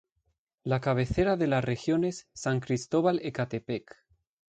[0.63, 3.97] La cabecera de la región es San Cristóbal Ecatepec.